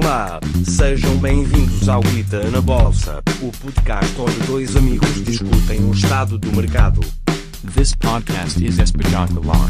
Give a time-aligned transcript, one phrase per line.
[0.00, 6.38] Olá, sejam bem-vindos ao Guita na Bolsa, o podcast onde dois amigos discutem o estado
[6.38, 7.00] do mercado.
[7.74, 9.68] This podcast is espetacular.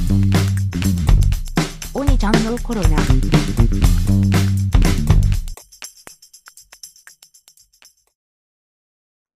[1.95, 2.97] Oni-chan no Corona.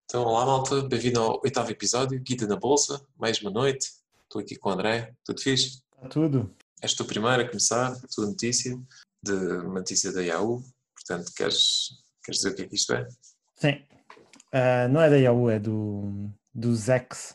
[0.05, 3.93] Então, olá malta, bem-vindo ao oitavo episódio, Guida na Bolsa, mais uma noite.
[4.25, 5.81] Estou aqui com o André, tudo fixe?
[6.11, 6.55] Tudo.
[6.83, 8.79] És tu primeiro a começar a tua notícia,
[9.25, 10.63] de uma notícia da Yahoo,
[11.07, 11.89] portanto, queres,
[12.25, 13.07] queres dizer o que é que isto é?
[13.57, 13.85] Sim.
[14.53, 17.35] Ah, não é da Yahoo, é do, do Zex,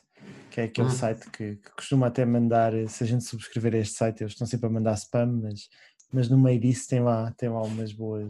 [0.51, 0.91] que é aquele Hum.
[0.91, 4.67] site que, que costuma até mandar, se a gente subscrever este site, eles estão sempre
[4.67, 5.67] a mandar spam, mas,
[6.11, 8.29] mas no meio disso tem lá, tem lá umas boas,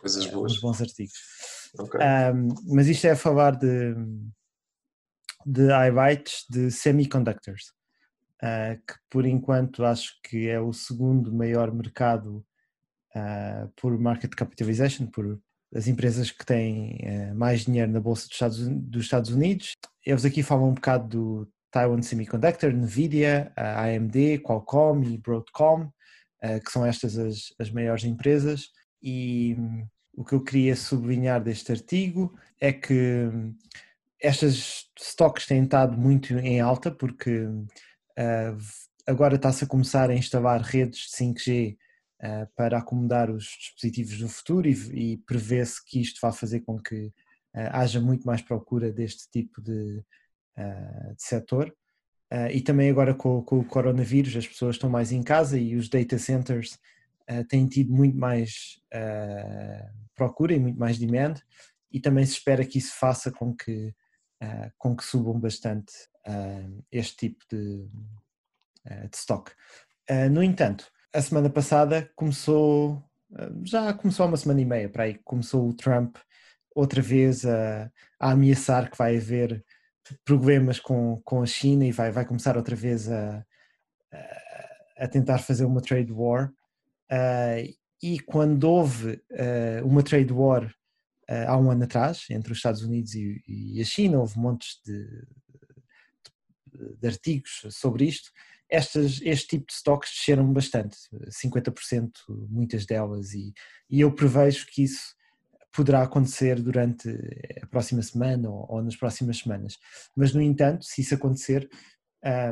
[0.00, 0.52] Coisas eh, boas.
[0.52, 1.14] uns bons artigos.
[1.78, 2.00] Ok.
[2.00, 3.94] Um, mas isto é a falar de,
[5.44, 7.72] de iBytes de semiconductors,
[8.42, 12.44] uh, que por enquanto acho que é o segundo maior mercado
[13.16, 15.40] uh, por market capitalization, por
[15.74, 19.72] as empresas que têm uh, mais dinheiro na Bolsa dos Estados, dos Estados Unidos.
[20.04, 26.70] Eles aqui falam um bocado do Taiwan Semiconductor, Nvidia, AMD, Qualcomm e Broadcom, uh, que
[26.70, 28.70] são estas as, as maiores empresas.
[29.02, 33.54] E hum, o que eu queria sublinhar deste artigo é que hum,
[34.20, 37.46] estas stocks têm estado muito em alta porque
[38.16, 38.72] ah, v-
[39.06, 41.76] agora está-se a começar a instalar redes de 5G
[42.20, 46.78] ah, para acomodar os dispositivos do futuro e, e prevê-se que isto vai fazer com
[46.78, 47.12] que
[47.54, 50.02] ah, haja muito mais procura deste tipo de,
[50.56, 51.74] ah, de setor.
[52.52, 55.88] E também agora com, com o coronavírus as pessoas estão mais em casa e os
[55.88, 56.76] data centers
[57.48, 58.80] têm tido muito mais
[60.16, 61.34] procura e muito mais demand
[61.96, 63.94] e também se espera que isso faça com que,
[64.40, 65.92] ah, com que subam bastante
[66.26, 67.88] ah, este tipo de,
[68.86, 69.50] ah, de stock.
[70.30, 73.02] No entanto, a semana passada começou,
[73.34, 76.16] ah, já começou há uma semana e meia para aí, começou o Trump
[76.74, 79.64] outra vez a, a ameaçar que vai haver
[80.24, 83.44] problemas com, com a China e vai, vai começar outra vez a,
[84.98, 86.52] a, tentar fazer uma trade war.
[87.10, 87.62] Ah,
[88.02, 90.70] e quando houve ah, uma trade war
[91.28, 94.80] ah, há um ano atrás entre os Estados Unidos e, e a China, houve montes
[94.84, 95.02] de,
[96.66, 98.30] de- de artigos sobre isto.
[98.70, 100.96] Estas, este tipo de stocks desceram bastante,
[101.30, 102.10] 50%
[102.48, 103.52] muitas delas, e,
[103.88, 105.14] e eu prevejo que isso
[105.72, 107.08] poderá acontecer durante
[107.62, 109.76] a próxima semana ou, ou nas próximas semanas.
[110.16, 111.68] Mas, no entanto, se isso acontecer,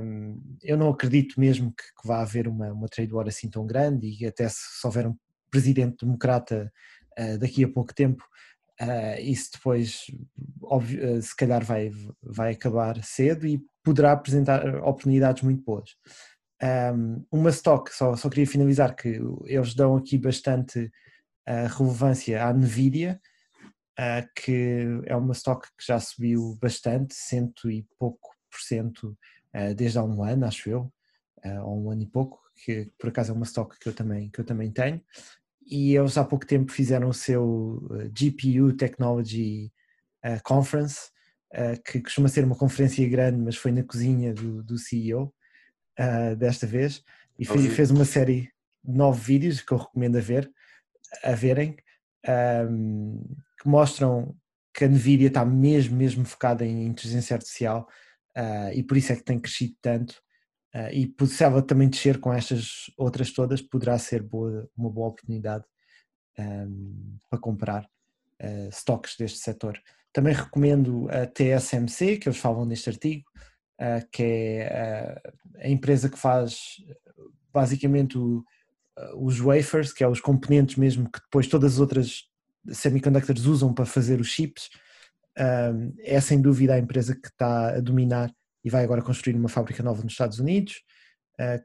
[0.02, 3.66] hum, eu não acredito mesmo que, que vá haver uma, uma trade war assim tão
[3.66, 5.16] grande e até se, se houver um
[5.50, 6.70] presidente democrata
[7.16, 8.24] ah, daqui a pouco tempo,
[8.80, 10.06] ah, isso depois
[10.62, 11.90] óbvio, ah, se calhar vai,
[12.22, 15.90] vai acabar cedo e poderá apresentar oportunidades muito boas.
[16.62, 20.90] Um, uma stock, só, só queria finalizar que eles dão aqui bastante
[21.46, 23.20] ah, relevância à Nvidia,
[23.98, 29.16] ah, que é uma stock que já subiu bastante, cento e pouco por cento
[29.52, 30.92] ah, desde há um ano, acho eu,
[31.64, 34.40] ou um ano e pouco, que por acaso é uma stock que eu também, que
[34.40, 35.02] eu também tenho.
[35.66, 39.70] E eles há pouco tempo fizeram o seu GPU Technology
[40.42, 41.10] Conference,
[41.84, 45.32] que costuma ser uma conferência grande, mas foi na cozinha do, do CEO
[45.98, 47.02] ah, desta vez,
[47.38, 47.70] e fe- Ouvi.
[47.70, 48.50] fez uma série
[48.84, 50.50] de nove vídeos que eu recomendo a ver,
[51.22, 51.76] a verem,
[52.26, 53.20] ahm,
[53.60, 54.36] que mostram
[54.74, 57.88] que a Nvidia está mesmo, mesmo focada em inteligência artificial
[58.36, 60.20] ah, e por isso é que tem crescido tanto.
[60.92, 65.64] e se ela também descer com estas outras todas, poderá ser boa- uma boa oportunidade
[66.38, 67.88] ahm, para comprar
[68.72, 69.80] stocks deste setor.
[70.14, 73.24] Também recomendo a TSMC, que eles falam neste artigo,
[73.80, 76.76] ah, que é ah, a empresa que faz
[77.52, 78.44] basicamente o-
[78.96, 82.28] ah, os wafers, que é os componentes mesmo que depois todas as outras
[82.70, 84.70] semiconductors usam para fazer os chips.
[86.04, 88.32] É sem dúvida a empresa que está a dominar
[88.64, 90.80] e vai agora construir uma fábrica nova nos Estados Unidos,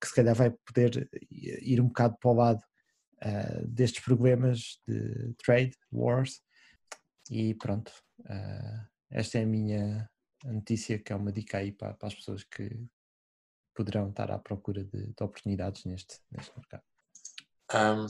[0.01, 2.61] que se calhar vai poder ir um bocado para o lado
[3.63, 6.41] destes problemas de trade, wars.
[7.29, 7.93] E pronto,
[8.27, 10.09] ah, esta é a minha
[10.45, 12.69] notícia, que é uma dica aí para, para as pessoas que
[13.75, 16.83] poderão estar à procura de, de oportunidades neste, neste mercado.
[17.73, 18.05] Um,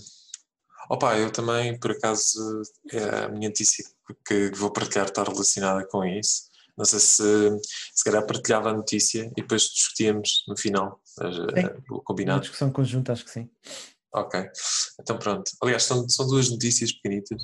[0.89, 2.61] opa, eu também, por acaso,
[2.91, 3.85] é a minha notícia
[4.25, 6.50] que vou partilhar está relacionada com isso.
[6.77, 7.59] Não sei se
[7.94, 12.41] se calhar partilhava a notícia e depois discutíamos no final eh, o Uma combinado.
[12.41, 13.50] discussão conjunta, acho que sim.
[14.13, 14.50] Ok,
[15.00, 15.51] então pronto.
[15.61, 17.44] Aliás, são, são duas notícias pequenitas.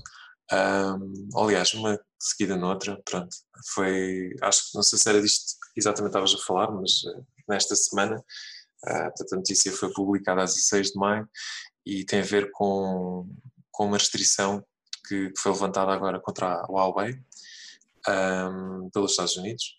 [0.51, 3.35] Ahm, aliás, uma seguida noutra, pronto.
[3.73, 7.21] Foi, acho que não sei se era disto que exatamente estavas a falar, mas eh,
[7.47, 8.23] nesta semana,
[8.81, 11.27] portanto, a notícia foi publicada a 16 de maio
[11.85, 13.27] e tem a ver com,
[13.71, 14.63] com uma restrição
[15.07, 17.19] que, que foi levantada agora contra a Huawei
[18.07, 19.77] um, pelos Estados Unidos,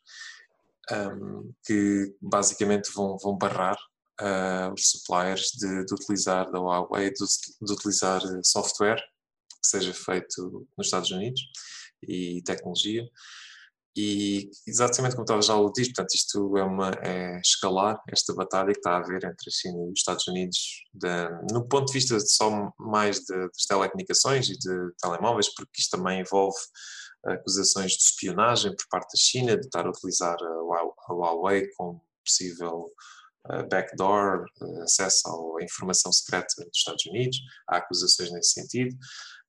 [0.93, 3.77] um, que basicamente vão, vão barrar
[4.21, 7.25] uh, os suppliers de, de, utilizar da Huawei, de,
[7.63, 9.03] de, utilizar software
[9.61, 11.41] que seja feito nos Estados Unidos
[12.03, 13.03] e tecnologia.
[13.99, 18.73] E exatamente como estava já a dizer, portanto, isto é, uma, é escalar esta batalha
[18.73, 20.59] que está a haver entre a China e os Estados Unidos,
[20.93, 21.09] de,
[21.51, 26.21] no ponto de vista só mais de, das telecomunicações e de telemóveis, porque isto também
[26.21, 26.59] envolve
[27.25, 32.93] acusações de espionagem por parte da China, de estar a utilizar a Huawei como possível
[33.71, 34.45] backdoor,
[34.83, 37.39] acesso à informação secreta dos Estados Unidos,
[37.69, 38.97] há acusações nesse sentido.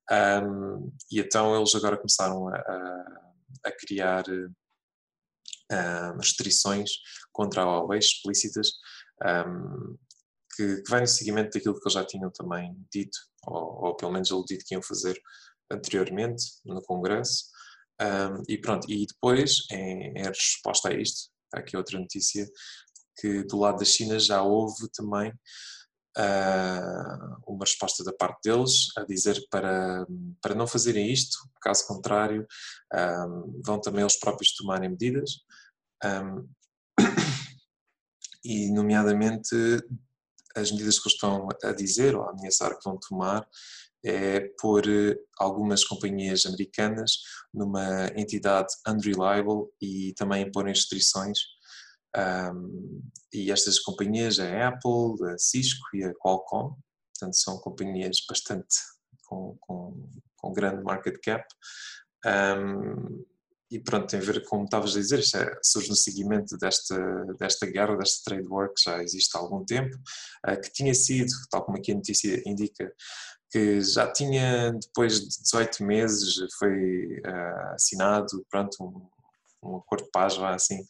[0.09, 3.27] Um, e então eles agora começaram a, a
[3.63, 6.91] a criar uh, restrições
[7.31, 8.71] contra a Huawei explícitas,
[9.23, 9.97] um,
[10.55, 14.11] que, que vai no seguimento daquilo que eles já tinham também dito, ou, ou pelo
[14.11, 15.19] menos dito que iam fazer
[15.71, 17.45] anteriormente no Congresso.
[17.99, 22.47] Um, e pronto, e depois, em, em resposta a isto, aqui outra notícia,
[23.19, 25.33] que do lado da China já houve também
[27.47, 30.05] uma resposta da parte deles a dizer para,
[30.41, 32.45] para não fazerem isto, caso contrário,
[32.91, 33.27] ah,
[33.63, 35.41] vão também eles próprios tomarem medidas.
[36.03, 36.47] Um,
[38.43, 39.55] e, nomeadamente,
[40.55, 43.47] as medidas que eles estão a dizer ou a ameaçar que vão tomar
[44.05, 44.83] é pôr
[45.37, 47.17] algumas companhias americanas
[47.53, 51.39] numa entidade unreliable e também pôr restrições
[52.17, 56.75] um, e estas companhias, a Apple, a Cisco e a Qualcomm,
[57.13, 58.75] portanto são companhias bastante
[59.25, 61.45] com, com, com grande market cap.
[62.25, 63.25] Um,
[63.69, 66.97] e pronto, tem a ver, como estavas a dizer, é, surge no seguimento desta,
[67.37, 69.93] desta guerra, desta trade war que já existe há algum tempo,
[70.47, 72.91] uh, que tinha sido, tal como aqui a notícia indica,
[73.51, 80.11] que já tinha, depois de 18 meses, foi uh, assinado, pronto, um, um acordo de
[80.11, 80.85] paz, assim,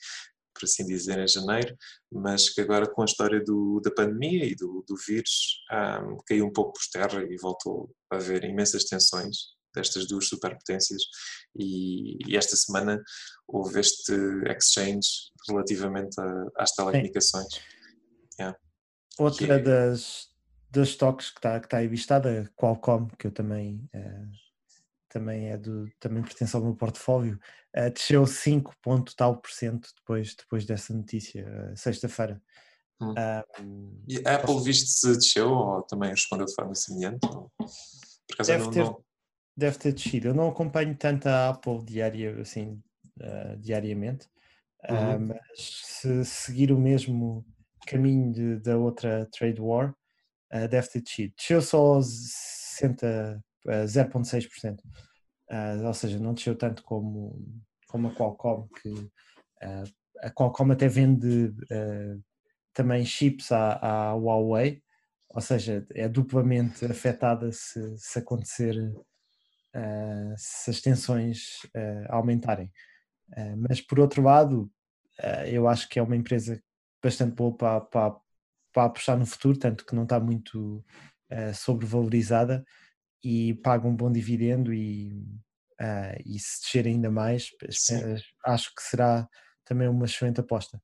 [0.58, 1.76] por assim dizer, em janeiro,
[2.12, 6.46] mas que agora com a história do, da pandemia e do, do vírus um, caiu
[6.46, 11.04] um pouco por terra e voltou a haver imensas tensões destas duas superpotências
[11.56, 13.02] e, e esta semana
[13.48, 14.14] houve este
[14.48, 15.08] exchange
[15.48, 17.48] relativamente a, às telecomunicações.
[18.40, 18.58] Yeah.
[19.20, 19.60] Outra é...
[19.60, 20.30] das,
[20.72, 24.47] das toques que está que tá aí vistada, Qualcomm, que eu também uh,
[25.18, 27.40] também é do também pertence ao meu portfólio,
[27.76, 32.42] uh, desceu 5 ponto tal por cento depois, depois dessa notícia, uh, sexta-feira.
[33.02, 33.14] Hum.
[33.62, 37.28] Um, e a Apple viste se desceu ou também respondeu de forma semelhante?
[37.28, 37.52] Ou...
[38.46, 39.04] deve, não, ter, não...
[39.56, 40.30] deve ter descido.
[40.30, 42.82] Eu não acompanho tanto a Apple diária, assim,
[43.20, 44.28] uh, diariamente,
[44.90, 45.28] uhum.
[45.28, 47.46] mas se seguir o mesmo
[47.86, 49.96] caminho de, da outra trade war,
[50.70, 51.34] deve ter descido.
[51.38, 54.80] Desceu só 60 0,6%.
[55.50, 57.42] Uh, ou seja, não desceu tanto como,
[57.88, 59.84] como a Qualcomm, que uh,
[60.22, 62.24] a Qualcomm até vende uh,
[62.74, 64.84] também chips à, à, Huawei,
[65.30, 68.76] ou seja, é duplamente afetada se, se acontecer,
[70.38, 71.60] se as tensões
[72.10, 72.72] aumentarem.
[73.58, 74.72] mas por outro lado,
[75.46, 76.60] eu acho que é uma empresa
[77.04, 78.16] bastante boa para, para,
[78.74, 80.84] para apostar no futuro, tanto que não está muito
[81.54, 82.64] sobrevalorizada
[83.24, 85.12] e paga um bom dividendo e,
[85.82, 88.16] uh, e se descer ainda mais, Sim.
[88.46, 89.28] acho que será
[89.66, 90.82] também uma excelente aposta.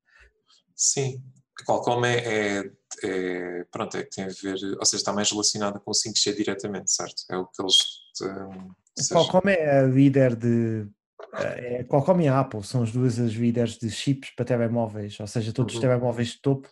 [0.75, 1.23] Sim,
[1.61, 2.71] a Qualcomm é, é,
[3.03, 6.35] é, pronto, é que tem a ver, ou seja, está mais relacionada com o 5G
[6.35, 7.23] diretamente, certo?
[7.29, 7.77] É o que eles.
[8.21, 10.87] Um, a Qualcomm é a líder de.
[11.35, 14.45] Eh, é, a Qualcomm e a Apple são as duas as líderes de chips para
[14.45, 15.79] telemóveis, ou seja, todos uhum.
[15.79, 16.69] os telemóveis de topo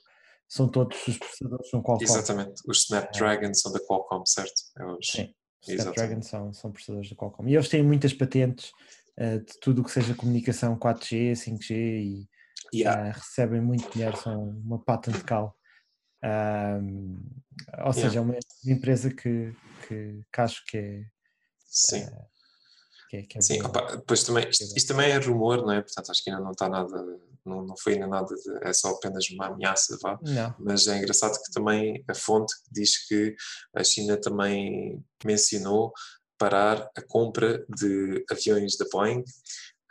[0.47, 2.03] são todos os processadores são Qualcomm.
[2.03, 4.61] Exatamente, os Snapdragon são da Qualcomm, certo?
[4.77, 5.33] É os, Sim.
[5.67, 7.47] Snapdragon são, são processadores da Qualcomm.
[7.47, 8.71] E eles têm muitas patentes
[9.17, 12.29] uh, de tudo o que seja comunicação 4G, 5G e
[12.73, 13.09] yeah.
[13.09, 15.55] uh, recebem muito dinheiro, são uma patent cow.
[16.23, 17.19] Um,
[17.83, 19.53] ou seja, é uma empresa que,
[19.87, 21.05] que, que acho que é.
[21.65, 22.03] Sim.
[22.03, 22.31] Uh,
[23.09, 25.81] que é, que é Sim, opa, depois também, isto, isto, também é rumor, não é?
[25.81, 28.89] Portanto, acho que ainda não está nada não, não foi ainda nada, de, é só
[28.89, 30.19] apenas uma ameaça, vá.
[30.21, 30.55] Não.
[30.59, 33.35] Mas é engraçado que também a fonte diz que
[33.75, 35.91] a China também mencionou
[36.37, 39.23] parar a compra de aviões da Boeing.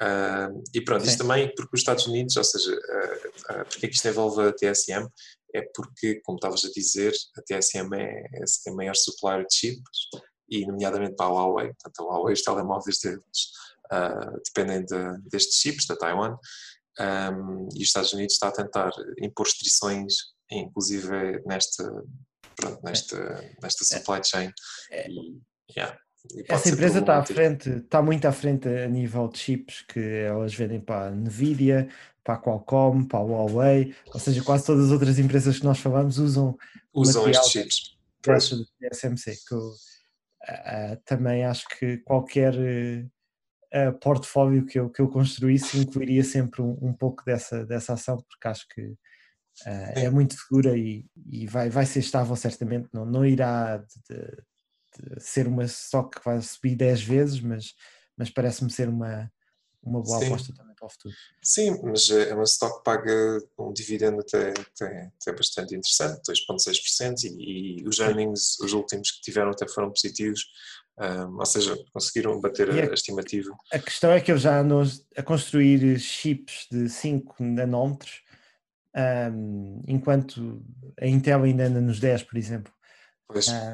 [0.03, 1.11] Uh, e pronto, Sim.
[1.11, 3.29] isto também porque os Estados Unidos, ou seja, uh,
[3.61, 5.07] uh, porque é que isto envolve a TSM?
[5.55, 10.09] É porque, como estavas a dizer, a TSM é, é a maior supplier de chips
[10.49, 13.53] e nomeadamente para a Huawei, portanto a Huawei, os telemóveis deles
[13.93, 16.37] uh, dependem de, destes chips da Taiwan
[17.01, 20.15] um, e os Estados Unidos está a tentar impor restrições,
[20.51, 21.91] inclusive nesta,
[22.57, 24.53] pronto, nesta, nesta supply chain.
[24.91, 25.41] É, e,
[25.77, 25.99] yeah.
[26.35, 29.99] E Essa empresa está à frente, está muito à frente a nível de chips que
[30.01, 31.89] elas vendem para a Nvidia,
[32.23, 35.79] para a Qualcomm, para a Huawei, ou seja, quase todas as outras empresas que nós
[35.79, 36.59] falamos usam
[36.93, 37.97] Usam estes chips.
[38.23, 39.73] Dessa de TSMC, que eu
[40.47, 43.07] ah, ah, também acho que qualquer eh,
[43.73, 48.17] ah, portfólio que eu, que eu construísse incluiria sempre um, um pouco dessa, dessa ação,
[48.29, 48.95] porque acho que
[49.67, 54.17] ah, é muito segura e, e vai, vai ser estável certamente, não, não irá de-
[54.17, 54.51] de-
[55.15, 57.75] de ser uma stock que vai subir 10 vezes, mas,
[58.17, 59.31] mas parece-me ser uma,
[59.83, 60.27] uma boa Sim.
[60.27, 61.15] aposta também para o futuro.
[61.43, 67.25] Sim, mas é uma stock que paga um dividendo até, até, até bastante interessante, 2,6%,
[67.25, 70.45] e, e os earnings, os últimos que tiveram até foram positivos,
[71.01, 73.51] um, ou seja, conseguiram bater a, a estimativa.
[73.73, 74.83] A questão é que eles já andam
[75.17, 78.23] a construir chips de 5 nanómetros,
[78.95, 80.63] ahm, enquanto
[81.01, 82.73] a Intel ainda anda nos 10, por exemplo.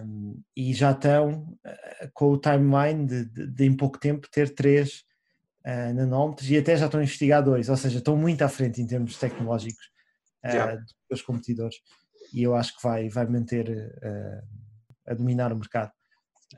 [0.05, 4.55] Um, e já estão uh, com o timeline de, de- de em pouco tempo ter
[4.55, 5.05] 3
[5.95, 8.87] nanómetros e até já estão a investigar dois, ou seja, estão muito à frente em
[8.87, 9.85] termos tecnológicos
[10.45, 10.85] uh, Yeah.
[11.11, 11.75] dos competidores
[12.33, 15.91] e eu acho que vai, vai manter uh, a dominar o mercado.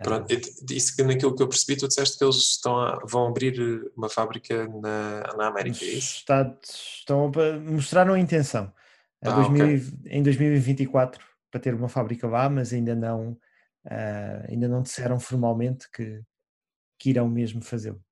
[0.02, 0.32] Pronto.
[0.32, 4.66] E naquilo que eu percebi, tu disseste que eles estão a- vão abrir uma fábrica
[4.68, 6.16] na, na América, é isso?
[6.18, 8.72] Estados estão a mostraram a intenção
[9.22, 9.82] Ah, 2000 ok.
[10.06, 13.32] em 2024 para ter uma fábrica lá, mas ainda não,
[13.86, 16.22] uh, ainda não disseram formalmente que,
[16.98, 18.02] que irão mesmo fazê-lo.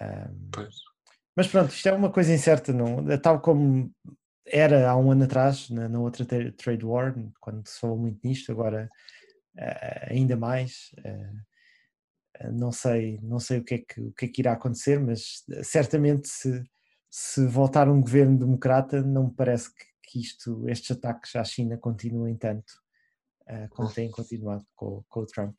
[0.00, 0.74] Um, Pois.
[1.36, 3.10] Mas pronto, isto é uma coisa incerta, não?
[3.10, 3.92] É Tal como
[4.46, 8.18] era há um ano atrás, na, na outra tra- trade war, quando se falou muito
[8.26, 8.88] nisto, agora eh,
[10.10, 10.94] ainda mais.
[11.04, 11.32] eh,
[12.40, 15.00] eh, não sei, não sei o que, é que, o que é que irá acontecer,
[15.00, 16.62] mas eh, certamente se,
[17.10, 21.76] se voltar um governo democrata, não me parece que, que isto, estes ataques à China
[21.78, 22.72] continuem tanto
[23.46, 25.54] eh, como têm continuado com, com o Trump,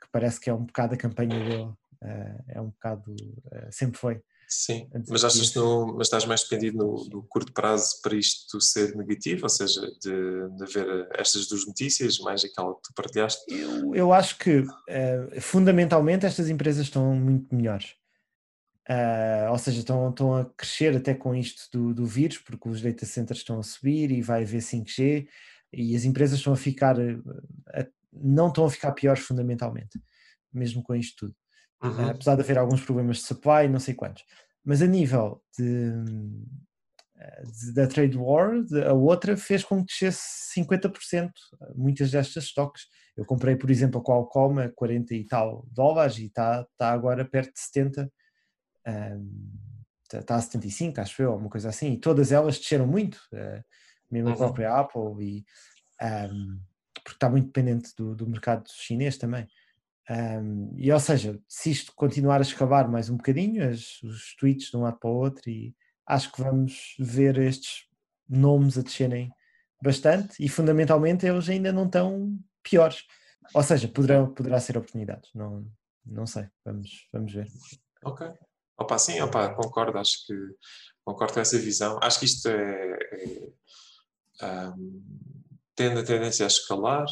[0.00, 3.14] que parece que é um bocado a campanha dele, eh, é um bocado,
[3.52, 4.22] eh, sempre foi.
[4.48, 5.52] Sim, mas achas
[5.96, 10.48] mas estás mais dependido no, no curto prazo para isto ser negativo, ou seja, de,
[10.56, 13.42] de ver estas duas notícias, mais aquela que tu partilhaste?
[13.48, 17.94] Eu, eu acho que eh, fundamentalmente estas empresas estão muito melhores.
[18.88, 22.80] Ah, ou seja, estão, estão a crescer até com isto do, do vírus, porque os
[22.80, 25.26] data centers estão a subir e vai haver 5G
[25.72, 27.18] e as empresas estão a ficar, eh,
[27.74, 30.00] a- não estão a ficar piores fundamentalmente,
[30.52, 31.34] mesmo com isto tudo.
[31.82, 32.10] Uhum.
[32.10, 34.24] apesar de haver alguns problemas de supply, não sei quantos.
[34.64, 35.92] Mas a nível de,
[37.44, 41.32] de- da trade war, de- a outra fez com que descesse 50%
[41.74, 42.82] muitas destas stocks.
[43.16, 47.24] Eu comprei, por exemplo, a Qualcomm a 40 e tal dólares e está está agora
[47.24, 48.12] perto de 70,
[50.04, 53.62] está está a 75, acho eu, uma coisa assim, e todas elas desceram muito, eh,
[54.10, 54.38] mesmo a Uhum.
[54.38, 55.44] própria Apple, e,
[56.00, 56.58] ahm,
[56.94, 59.46] porque está muito dependente do, do mercado chinês também.
[60.08, 64.70] Um, e ou seja, se isto continuar a escavar mais um bocadinho, as- os tweets
[64.70, 65.74] de um lado para o outro, e
[66.06, 67.86] acho que vamos ver estes
[68.28, 69.30] nomes a descerem
[69.82, 73.04] bastante e fundamentalmente eles ainda não estão piores.
[73.54, 75.68] Ou seja, poderão, poderá ser oportunidades, não,
[76.04, 77.46] não sei, vamos, vamos ver.
[78.04, 78.26] Ok.
[78.78, 80.34] Opa, sim, opa, concordo, acho que
[81.04, 81.98] concordo com essa visão.
[82.02, 82.98] Acho que isto é,
[84.42, 84.72] é
[85.74, 87.06] tende a tendência a escalar.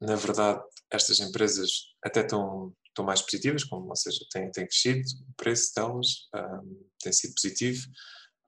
[0.00, 0.62] Na verdade,
[0.92, 1.70] estas empresas
[2.04, 6.74] até estão, estão mais positivas, como, ou seja, têm, têm crescido, o preço delas ahm,
[7.02, 7.86] tem sido positivo.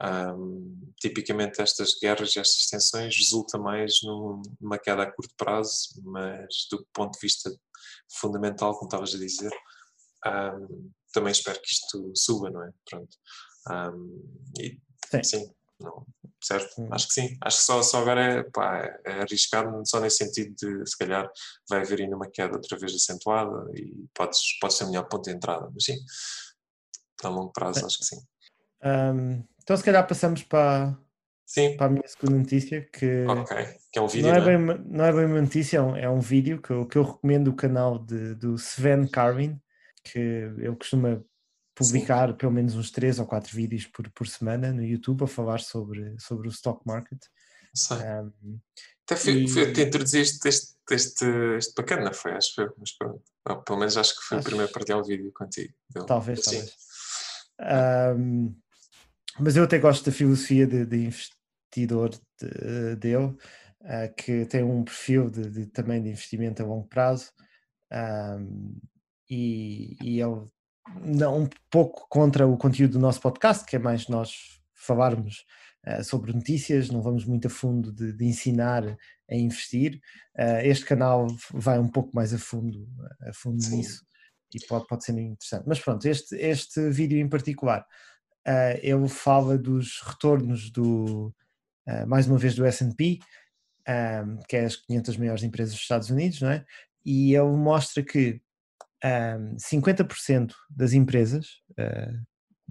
[0.00, 5.88] Ahm, tipicamente estas guerras e estas tensões resulta mais num- numa queda a curto prazo,
[6.02, 7.50] mas do ponto de vista
[8.20, 9.52] fundamental, como estavas a dizer,
[10.24, 12.70] ahm, também espero que isto suba, não é?
[12.88, 13.16] Pronto.
[13.68, 14.18] Ahm,
[14.58, 14.80] e,
[15.10, 15.22] Sim.
[15.24, 16.06] sim, não,
[16.42, 16.80] certo?
[16.80, 16.88] Hum.
[16.90, 17.36] Acho que sim.
[17.40, 21.30] Acho que só, só agora é, pá, é arriscado, só nesse sentido de se calhar
[21.68, 25.24] vai haver ainda uma queda outra vez acentuada e pode, pode ser o melhor ponto
[25.24, 25.96] de entrada, mas sim,
[27.22, 27.86] a longo prazo Sim.
[27.86, 28.20] acho que sim.
[28.84, 30.98] Um, então se calhar passamos para,
[31.46, 33.56] Sim, para a minha segunda notícia, que ok.
[33.92, 34.46] Que é um vídeo, não, é não é?
[34.46, 36.96] bem, uma- não é bem uma notícia, é um, é um vídeo que eu, que
[36.98, 39.60] eu recomendo o canal de, do Sven Carvin,
[40.02, 41.22] que ele costuma
[41.74, 45.60] publicar pelo menos uns três ou quatro vídeos por, por semana no YouTube a falar
[45.60, 47.18] sobre, sobre o stock market.
[47.74, 47.96] Sei.
[47.96, 48.60] Um,
[49.04, 51.24] Até foi, e- foi até introduziste este, este,
[51.56, 52.32] este bacana, não foi?
[52.32, 53.22] Acho que foi, mas pronto.
[53.48, 55.72] Ou, pelo menos acho que foi Acho- o primeiro a partilhar o vídeo contigo.
[55.90, 56.06] dele.
[56.06, 56.56] talvez, Mas sim.
[57.58, 58.16] talvez.
[58.18, 58.54] Um,
[59.40, 63.26] mas eu até gosto da filosofia de, de investidor de- dele,
[63.80, 67.30] uh, que tem um perfil de, de- também de investimento a longo prazo
[67.90, 68.78] um,
[69.30, 70.46] e, e ele
[70.88, 75.44] um pouco contra o conteúdo do nosso podcast, que é mais nós falarmos
[75.86, 78.96] uh, sobre notícias, não vamos muito a fundo de, de ensinar
[79.30, 80.00] a investir.
[80.36, 82.88] Uh, este canal vai um pouco mais a fundo,
[83.26, 83.76] a fundo Sim.
[83.76, 84.04] nisso.
[84.54, 85.64] e pode, pode ser interessante.
[85.66, 87.86] Mas pronto, este, este vídeo em particular,
[88.46, 91.34] uh, ele fala dos retornos do,
[91.88, 93.18] uh, mais uma vez do S&P,
[93.88, 96.64] um, que é as 500 maiores empresas dos Estados Unidos, não é?
[97.04, 98.40] E ele mostra que
[99.04, 102.26] um, 50% das empresas uh,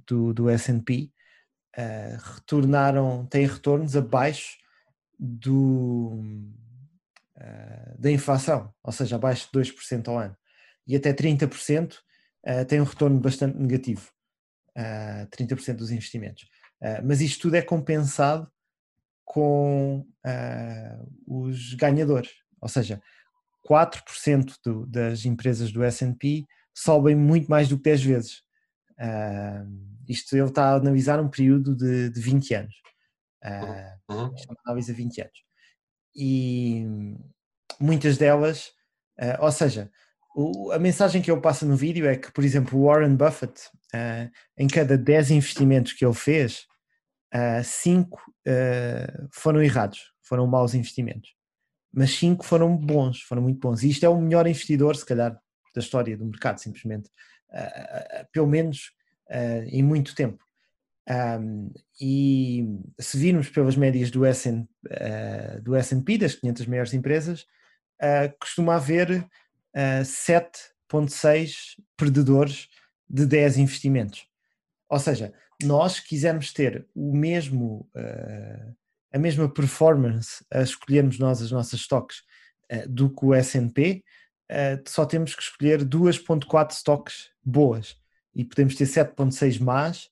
[0.08, 1.12] do, do S&P
[2.36, 4.58] retornaram, têm retornos abaixo
[5.18, 6.22] do,
[7.98, 10.36] da inflação, ou seja, abaixo de 2% ao ano
[10.88, 14.10] e até 30% uh, tem um retorno bastante negativo,
[14.78, 16.44] uh, 30% dos investimentos.
[16.82, 18.52] Uh, mas isto tudo é compensado
[19.24, 23.02] com uh, os ganhadores, ou seja,
[23.68, 28.44] 4% do, das empresas do S&P sobem muito mais do que 10 vezes.
[29.00, 32.76] Uh, isto ele está a analisar um período de, de 20 anos.
[33.44, 34.36] Uh, uhum.
[34.36, 35.44] Isto é uma análise a 20 anos.
[36.16, 36.86] E
[37.80, 38.68] muitas delas,
[39.20, 39.90] uh, ou seja,
[40.36, 43.70] o, a mensagem que ele passa no vídeo é que, por exemplo, o Warren Buffett,
[43.94, 46.68] uh, em cada 10 investimentos que ele fez,
[47.64, 51.30] 5 uh, uh, foram errados, foram maus investimentos.
[51.94, 53.84] Mas 5 foram bons, foram muito bons.
[53.84, 55.40] E isto é o melhor investidor, se calhar,
[55.74, 57.10] da história do mercado, simplesmente.
[58.32, 58.92] pelo menos
[59.68, 60.44] em muito tempo.
[61.10, 62.66] Um, e
[63.00, 64.68] se virmos pelas médias do S&P,
[65.62, 67.46] do das 500 maiores empresas,
[68.40, 69.12] costuma haver
[69.76, 72.70] uh, 7,6 perdedores
[73.10, 74.28] de 10 investimentos.
[74.90, 75.34] Ou seja,
[75.64, 78.76] nós quisermos ter o mesmo, uh,
[79.12, 82.20] a mesma performance a escolhermos nós as nossas stocks
[82.72, 84.04] uh, do que o S&P,
[84.52, 87.98] uh, só temos que escolher 2.4 stocks boas
[88.34, 90.10] e podemos ter 7.6 más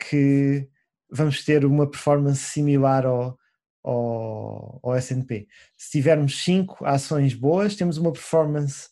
[0.00, 0.68] que
[1.08, 3.38] vamos ter uma performance similar ao,
[3.84, 5.46] ao, ao S&P.
[5.76, 8.88] Se tivermos 5 ações boas, temos uma performance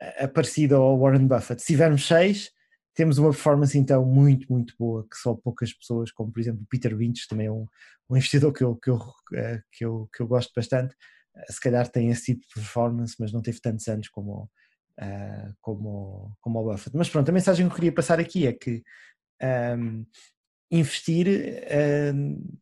[0.00, 1.60] eh, parecida ao Warren Buffett.
[1.60, 2.50] Se tivermos 6,
[2.98, 6.66] temos uma performance então muito, muito boa, que só poucas pessoas, como por exemplo o
[6.66, 7.64] Peter Lynch, também é um,
[8.10, 9.00] um investidor que eu, que, eu,
[9.34, 10.96] eh, que, eu, que eu gosto bastante,
[11.36, 14.50] eh, se calhar tem esse tipo de performance, mas não teve tantos anos como,
[15.00, 16.96] uh, como, como o Buffett.
[16.96, 18.82] Mas pronto, a mensagem que eu queria passar aqui é que
[19.40, 20.06] um, ehm,
[20.68, 22.58] investir uh,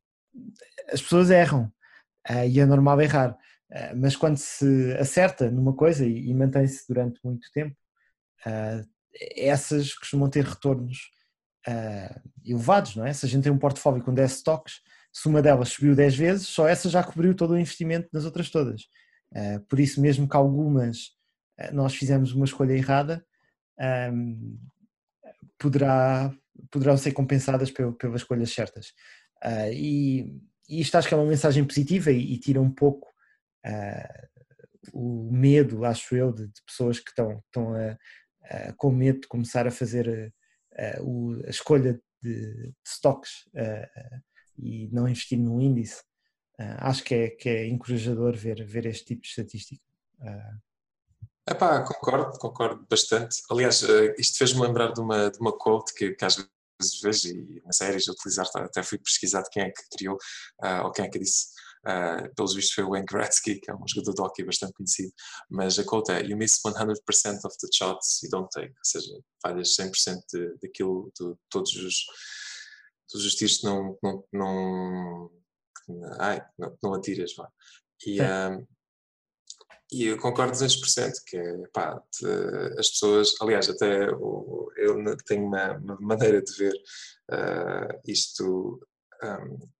[0.93, 1.73] as pessoas erram
[2.29, 3.31] uh, e é normal errar.
[3.71, 7.75] Uh, mas quando se acerta numa coisa e, e mantém-se durante muito tempo,
[9.37, 11.11] essas costumam ter retornos
[12.45, 13.13] elevados, não é?
[13.13, 14.81] Se a gente tem um portfólio com 10 stocks,
[15.13, 18.51] se uma delas subiu 10 vezes, só essa já cobriu todo o investimento nas outras
[18.51, 18.83] todas.
[19.69, 21.11] por isso, mesmo que algumas
[21.73, 23.27] nós fizemos uma escolha errada,
[24.13, 24.59] um,
[25.59, 26.33] poderá,
[26.71, 28.93] poderão ser compensadas pelas escolhas certas.
[29.73, 33.09] e e isto acho que é uma mensagem positiva e, e tira um pouco
[33.67, 34.29] uh,
[34.93, 37.97] o medo, acho eu, de, de pessoas que estão, estão a,
[38.51, 40.33] a, com medo de começar a fazer
[40.77, 44.21] a, o, a escolha de, de stocks uh,
[44.59, 46.03] e não investir no índice.
[46.79, 49.83] acho que é, que é encorajador ver, ver este tipo de estatística.
[51.49, 53.37] Epá, concordo, concordo bastante.
[53.51, 53.83] Aliás,
[54.19, 56.37] isto fez-me lembrar de uma, de uma quote que, que às
[56.81, 60.17] vezes vejo e nas séries utilizar, até fui pesquisado quem é que criou,
[60.63, 61.49] uh, ou quem é que disse,
[61.87, 65.13] uh, pelos vistos foi o Wayne Gretzky, que é um jogador de hockey bastante conhecido,
[65.49, 69.13] mas a quote é You miss 100% of the shots you don't take, ou seja,
[69.43, 72.05] falhas 100% de, daquilo, de todos os,
[73.09, 75.31] todos os tiros que não, não, não,
[76.19, 77.49] ai, não, não atiras, vá.
[78.05, 78.67] E, um,
[79.93, 82.03] e eu concordo 200%, que é, pá,
[82.79, 86.75] as pessoas, aliás, até eu tenho uma, uma maneira de ver
[87.31, 88.81] uh, isto,
[89.23, 89.76] um,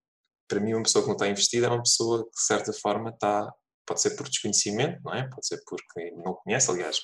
[0.49, 3.11] para mim uma pessoa que não está investida é uma pessoa que de certa forma
[3.11, 3.53] está,
[3.87, 5.29] pode ser por desconhecimento, não é?
[5.29, 7.01] Pode ser porque não conhece, aliás,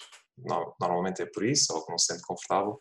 [0.81, 2.79] normalmente é por isso, ou que não se sente confortável,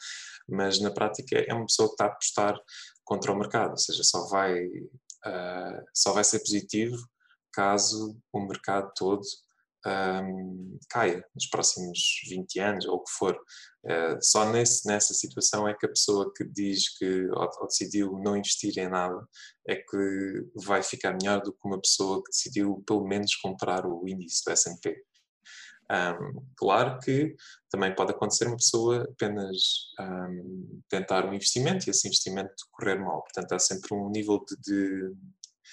[0.47, 2.59] mas na prática é uma pessoa que está a apostar
[3.03, 6.97] contra o mercado, ou seja, só vai, uh, só vai ser positivo
[7.53, 9.21] caso o mercado todo
[9.85, 13.35] um, caia nos próximos 20 anos ou o que for.
[13.83, 18.11] Uh, só nesse, nessa situação é que a pessoa que diz que ou, ou, decidiu
[18.19, 19.27] não investir em nada
[19.67, 24.07] é que vai ficar melhor do que uma pessoa que decidiu pelo menos comprar o
[24.07, 25.03] índice do S&P.
[25.91, 27.35] Um, claro que
[27.69, 29.57] também pode acontecer uma pessoa apenas
[29.99, 33.21] um, tentar um investimento e esse investimento correr mal.
[33.23, 35.13] Portanto, há sempre um nível de, de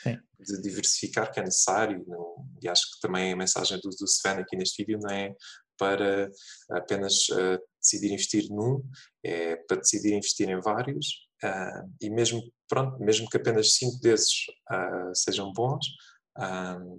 [0.04, 2.04] de diversificar que é necessário.
[2.06, 5.34] Não, e acho que também a mensagem do, do Sven aqui neste vídeo não é
[5.78, 6.28] para
[6.72, 8.82] apenas uh, decidir investir num,
[9.24, 11.06] é para decidir investir em vários.
[11.42, 15.87] Uh, e mesmo, pronto, mesmo que apenas cinco desses uh, sejam bons,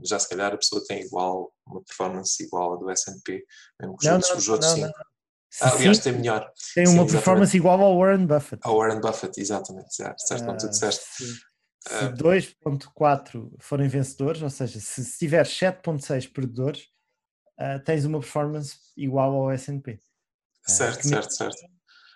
[0.04, 3.42] já se calhar a pessoa tem igual, uma performance igual à do S&P,
[3.80, 5.00] mesmo que não, os, não, outros não, cinco.
[5.62, 6.42] Ah, aliás, sim, tem melhor.
[6.76, 7.12] tem sim, uma exatamente.
[7.12, 8.62] performance igual ao Warren Buffett.
[8.64, 11.06] Ao Warren Buffett, exatamente, certo, certo como tu Ah, disseste.
[11.90, 12.12] Se, se Ah.
[12.12, 16.88] 2.4 forem vencedores, ou seja, se, se tiver 7.6 perdedores,
[17.58, 20.00] ah, tens uma performance igual ao S&P.
[20.68, 21.58] Ah, Certo, certo, certo.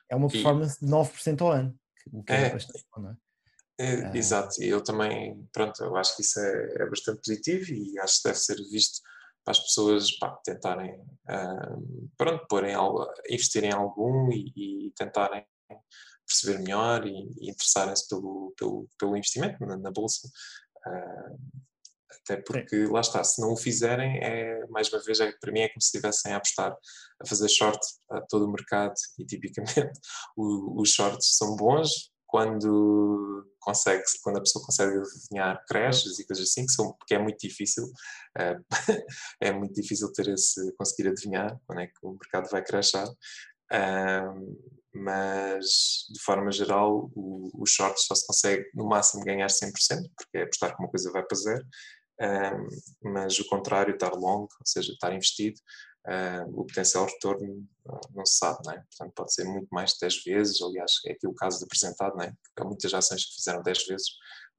[0.09, 1.79] É uma E- performance de 9% ao ano,
[2.11, 2.49] o que é, É.
[2.51, 3.17] bastante bom, não é?
[3.79, 4.15] É, Ah.
[4.15, 8.17] Exato, e eu também, pronto, eu acho que isso é, é bastante positivo e acho
[8.21, 9.01] que deve ser visto
[9.43, 11.75] para as pessoas pá, tentarem, ah,
[12.15, 14.53] pronto, porem algo, investirem em algum e,
[14.87, 15.43] e tentarem
[16.25, 20.27] perceber melhor e, e interessarem-se pelo, pelo, pelo investimento na, na bolsa.
[20.85, 21.31] Ah,
[22.23, 25.59] até porque, lá está, se não o fizerem, é, mais uma vez, é, para mim
[25.61, 26.71] é como se estivessem a apostar,
[27.21, 27.79] a fazer short
[28.11, 29.99] a todo o mercado e tipicamente
[30.37, 36.49] o- os shorts são bons quando consegue quando a pessoa consegue adivinhar crashes e coisas
[36.49, 37.85] assim que são que é muito difícil
[38.39, 38.57] eh,
[39.39, 43.07] é muito difícil ter esse conseguir adivinhar quando é que o mercado vai crashar
[44.95, 45.65] Mas
[46.11, 49.71] de forma geral o, o short só se consegue no máximo ganhar 100%
[50.15, 51.65] porque é apostar que uma coisa vai para zero
[53.03, 55.59] mas o contrário estar long ou seja estar investido
[56.53, 58.75] o potencial retorno ah, não se sabe, não é?
[58.89, 62.15] Portanto, pode ser muito mais de 10 vezes, aliás, é aqui o caso de apresentado,
[62.17, 62.33] não é?
[62.57, 64.07] Há muitas ações que fizeram 10 vezes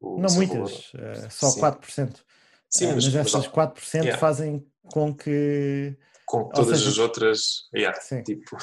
[0.01, 0.71] o Não muitas, valor.
[0.95, 1.61] eh, só Sim.
[1.61, 2.25] 4%.
[2.71, 4.19] Sim, Eh, mas, mas há- 4% yeah.
[4.19, 8.23] fazem com que com todas seja, as outras, yeah, sim.
[8.23, 8.57] tipo,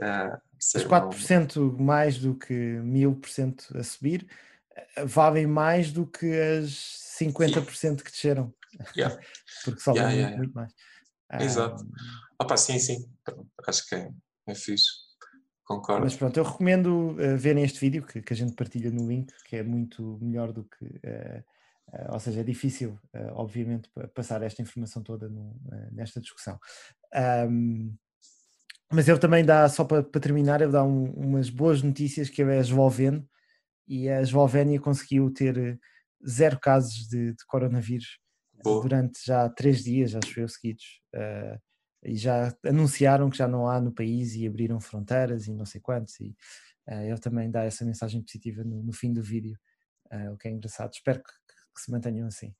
[0.00, 4.26] ah, os ser 4% mais do que 1000% a subir
[4.74, 6.70] eh, valem mais do que as
[7.20, 8.52] 50% que desceram.
[8.96, 9.18] Yeah.
[9.64, 10.36] Porque sobem Yeah, muito, yeah, yeah.
[10.36, 10.72] muito mais.
[11.42, 11.86] Exato.
[12.38, 13.10] Ah, Opa, sim, sim,
[13.66, 14.08] acho que é,
[14.46, 14.86] é fixe,
[15.64, 16.04] concordo.
[16.04, 19.32] Mas pronto, eu recomendo eh, verem este vídeo que, que a gente partilha no link,
[19.44, 21.00] que é muito melhor do que.
[21.02, 21.42] eh,
[21.92, 26.20] eh, ou seja, é difícil, eh, obviamente, pa- passar esta informação toda no- eh, nesta
[26.20, 26.58] discussão.
[27.14, 27.94] Ahm,
[28.92, 32.42] mas eu também dá, só para, para terminar, eu dá um- umas boas notícias que
[32.42, 33.24] é a Eslovênia
[33.86, 35.78] e a Eslovénia conseguiu ter
[36.26, 38.18] zero casos de, de coronavírus
[38.62, 38.82] Boa.
[38.82, 41.00] durante já três dias, acho eu, seguidos.
[42.04, 45.80] e já anunciaram que já não há no país e abriram fronteiras e não sei
[45.80, 46.18] quantos.
[46.20, 46.34] E
[46.88, 49.58] ele também dá essa mensagem positiva no, no fim do vídeo,
[50.32, 50.92] o que é engraçado.
[50.92, 51.30] Espero que,
[51.78, 52.54] que se mantenham assim.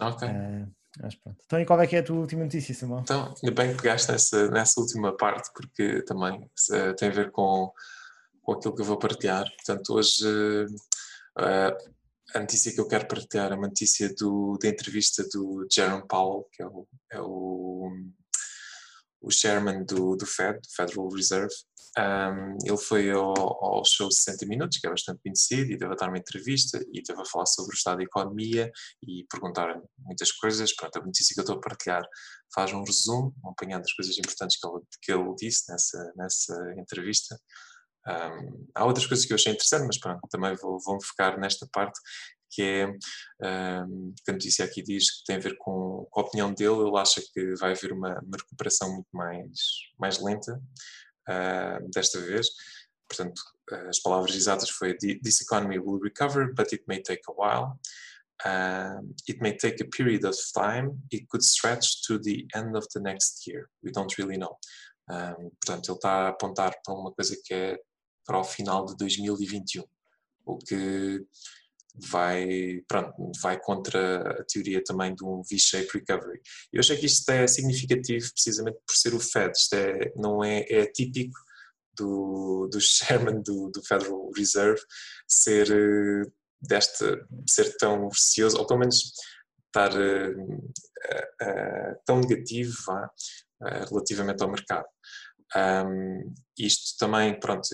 [0.00, 0.28] Ok.
[0.28, 0.66] Eh,
[1.00, 1.38] mas pronto.
[1.44, 3.00] Então, e qual é que é a tua última notícia, Samuel?
[3.02, 7.30] Então, ainda bem que pegaste nessa, nessa última parte, porque também eh, tem a ver
[7.30, 7.72] com,
[8.42, 9.44] com aquilo que eu vou partilhar.
[9.56, 10.26] Portanto, hoje
[11.38, 11.76] eh,
[12.34, 16.48] a notícia que eu quero partilhar é uma notícia do, da entrevista do Jerome Powell,
[16.52, 17.90] que é o, é o,
[19.26, 21.52] o chairman do, do Fed, do Federal Reserve.
[21.98, 25.96] Um, ele foi ao, ao show 60 Minutos, que é bastante conhecido, e teve a
[25.96, 28.70] dar uma entrevista e teve a falar sobre o estado da economia
[29.02, 30.74] e perguntar muitas coisas.
[30.76, 32.02] Pronto, a notícia que eu estou a partilhar
[32.54, 36.74] faz um resumo, um apanhado das coisas importantes que ele, que ele disse nessa, nessa
[36.78, 37.36] entrevista.
[38.06, 41.66] Um, há outras coisas que eu achei interessante, mas pronto, também vou, vou focar nesta
[41.72, 41.98] parte,
[42.50, 42.86] que é,
[43.84, 46.98] um, a notícia aqui diz que tem a ver com, com a opinião dele, ele
[46.98, 49.58] acha que vai haver uma, uma recuperação muito mais,
[49.98, 50.60] mais lenta
[51.28, 52.46] uh, desta vez,
[53.08, 53.40] portanto,
[53.88, 57.78] as palavras exatas foi This economy will recover, but it may take a while.
[58.44, 61.00] Um, it may take a period of time.
[61.10, 63.68] It could stretch to the end of the next year.
[63.82, 64.56] We don't really know.
[65.08, 67.78] Um, portanto, ele está a apontar para uma coisa que é
[68.24, 69.84] para o final de 2021,
[70.44, 71.24] o que
[71.98, 76.40] vai, pronto, vai contra a teoria também de um V-shape recovery.
[76.72, 80.60] Eu achei que isto é significativo precisamente por ser o Fed, isto é, não é,
[80.68, 81.38] é típico
[81.96, 84.80] do, do chairman do, do Federal Reserve
[85.26, 86.30] ser eh,
[86.60, 89.12] desta, ser tão receoso, ou pelo menos
[89.66, 90.44] estar uh,
[91.42, 94.86] uh, tão negativo uh, relativamente ao mercado.
[95.54, 97.68] Um, isto também, pronto,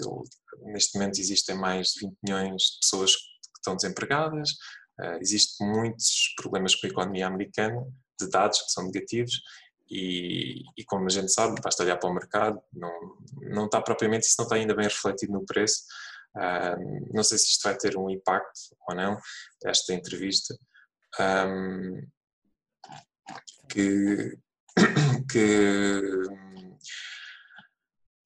[0.64, 3.12] neste momento existem mais de 20 milhões de pessoas
[3.62, 4.50] estão desempregadas,
[5.00, 7.84] uh, existem muitos problemas com a economia americana,
[8.20, 9.40] de dados que são negativos,
[9.90, 14.26] e, e, como a gente sabe, basta olhar para o mercado, não, não está propriamente,
[14.26, 15.82] isso não está ainda bem refletido no preço.
[16.34, 19.18] Uh, não sei se isto vai ter um impacto ou não,
[19.66, 20.56] esta entrevista.
[21.20, 22.08] Um,
[23.68, 24.38] que,
[25.30, 25.90] que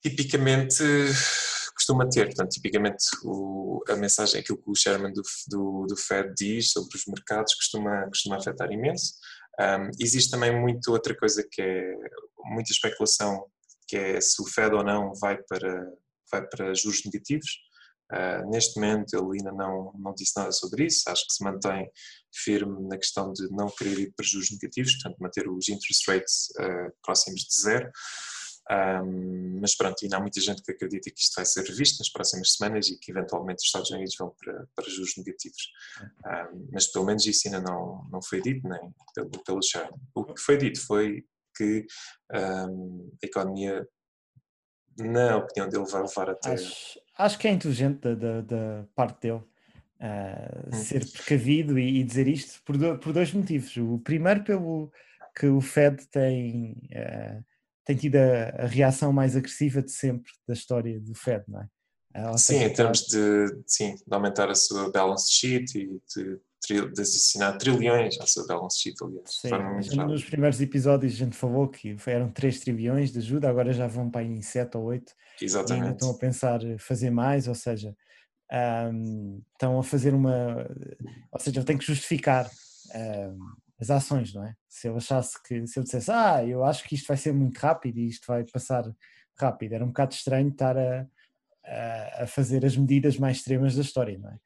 [0.03, 0.85] tipicamente
[1.87, 2.27] costuma ter.
[2.27, 6.97] Portanto, tipicamente o, a mensagem, aquilo que o chairman do, do, do, Fed diz sobre
[6.97, 9.15] os mercados costuma, costuma afetar imenso.
[9.61, 11.95] Um, existe também muito outra coisa que é
[12.45, 13.47] muita especulação,
[13.87, 15.93] que é se o Fed ou não vai para,
[16.31, 17.51] vai para juros negativos.
[18.13, 21.91] Uh, neste momento ele ainda não, não disse nada sobre isso, acho que se mantém
[22.33, 26.49] firme na questão de não querer ir para juros negativos, portanto manter os interest rates
[26.61, 27.91] uh, próximos de zero.
[28.69, 32.09] Um, mas pronto, ainda há muita gente que acredita que isto vai ser revisto nas
[32.09, 35.71] próximas semanas e que eventualmente os Estados Unidos vão para, para juros negativos.
[36.25, 39.97] Um, mas pelo menos isso ainda não, não foi dito, nem pelo, pelo Sharon.
[40.15, 41.25] O que foi dito foi
[41.57, 41.87] que
[42.69, 43.87] um, a economia,
[44.99, 46.55] na opinião dele, vai levar até.
[46.55, 49.43] Acho, acho que é inteligente da, da, da parte dele.
[49.99, 53.75] Uh, ser precavido e, e, dizer isto por, do, por dois motivos.
[53.79, 54.93] O primeiro, pelo
[55.35, 57.45] que o Fed tem, uh,
[57.87, 61.69] tem tido a, a, reação mais agressiva de sempre da história do Fed, não é?
[62.31, 67.01] Uh, sim, em termos de, sim, de aumentar a sua balance sheet e de, de
[67.01, 69.31] adicionar trilhões à sua balance sheet, aliás.
[69.31, 73.87] Sim, nos primeiros episódios a gente falou que eram 3 trilhões de ajuda, agora já
[73.87, 75.13] vão para aí em 7 ou 8.
[75.41, 75.79] Exatamente.
[75.79, 77.95] E ainda estão a pensar fazer mais, ou seja,
[78.93, 80.67] um, estão a fazer uma.
[81.31, 82.51] Ou seja, tenho que justificar
[82.95, 83.39] um,
[83.81, 84.55] as ações, não é?
[84.69, 85.67] Se eu achasse que.
[85.67, 88.45] Se eu dissesse, ah, eu acho que isto vai ser muito rápido e isto vai
[88.45, 88.85] passar
[89.39, 91.07] rápido, era um bocado estranho estar a,
[91.65, 94.39] a, a fazer as medidas mais extremas da história, não é?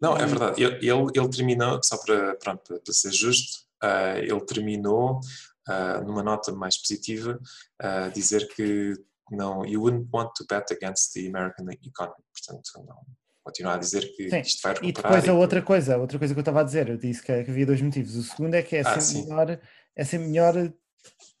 [0.00, 0.62] Não, é verdade.
[0.62, 5.20] Ele, ele, ele terminou, só para, pronto, para ser justo, uh, ele terminou
[5.68, 7.40] uh, numa nota mais positiva,
[7.82, 8.92] uh, dizer que
[9.30, 12.22] não, you wouldn't want to bet against the American economy.
[12.32, 13.02] Portanto, não,
[13.46, 14.40] continuar a dizer que sim.
[14.40, 14.88] isto vai recuperar.
[14.88, 17.22] E depois a outra coisa, a outra coisa que eu estava a dizer, eu disse
[17.22, 18.16] que, havia dois motivos.
[18.16, 19.60] O segundo é que é ah, sempre, melhor,
[19.94, 20.72] é sempre melhor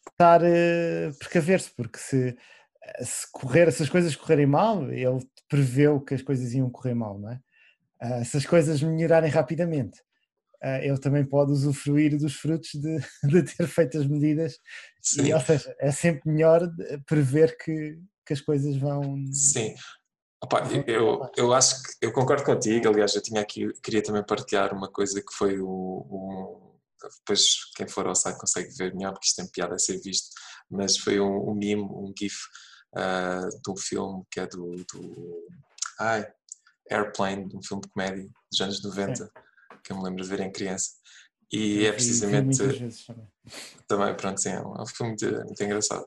[0.08, 2.36] estar uh, precaver-se, porque se,
[3.02, 7.18] se correr, se as coisas correrem mal, ele preveu que as coisas iam correr mal,
[7.18, 7.40] não é?
[8.00, 9.98] Uh, se as coisas melhorarem rapidamente,
[10.62, 14.60] uh, ele também pode usufruir dos frutos de, de ter feito as medidas.
[15.02, 15.26] Sim.
[15.26, 16.70] E, ou seja, é sempre melhor
[17.04, 19.02] prever que, que as coisas vão.
[19.32, 19.74] Sim,
[20.46, 24.72] Opa, eu, eu acho que eu concordo contigo, aliás, eu tinha aqui, queria também partilhar
[24.72, 26.80] uma coisa que foi o, o
[27.18, 30.28] depois quem for ao site consegue ver melhor porque isto tem piada a ser visto,
[30.70, 32.36] mas foi um, um meme, um gif
[32.94, 35.48] uh, de um filme que é do, do
[35.98, 36.26] ai,
[36.88, 39.30] Airplane, um filme de comédia dos anos 90, Sim.
[39.82, 40.90] que eu me lembro de ver em criança.
[41.52, 42.58] E eu é precisamente.
[42.58, 42.90] também.
[43.88, 46.06] também, pronto, sim, é um, é filme muito, muito engraçado.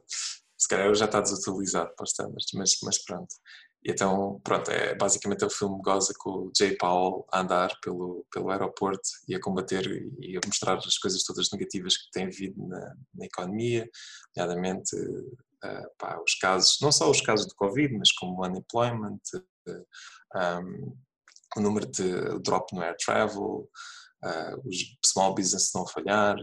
[0.58, 3.34] Se calhar já está desatualizado para os standards, mas, mas pronto.
[3.84, 8.26] E então, pronto, é, basicamente o filme goza com o Jay Powell a andar pelo,
[8.32, 9.86] pelo aeroporto e a combater
[10.20, 13.90] e a mostrar as coisas todas negativas que tem havido na, na economia,
[14.36, 19.20] nomeadamente uh, pá, os casos, não só os casos do Covid, mas como o unemployment,
[19.68, 20.98] uh, um,
[21.58, 23.70] o número de drop no air travel,
[24.26, 26.36] uh, os small business a falhar,